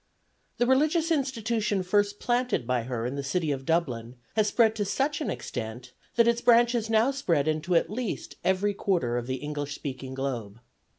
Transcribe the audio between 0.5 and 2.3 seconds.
The religious institution first